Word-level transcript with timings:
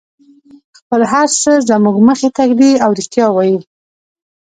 خپل 0.77 1.01
هر 1.11 1.27
څه 1.41 1.51
زموږ 1.69 1.95
مخې 2.07 2.29
ته 2.35 2.43
ږدي 2.49 2.71
او 2.83 2.89
رښتیا 2.99 3.27
وایي. 3.31 3.57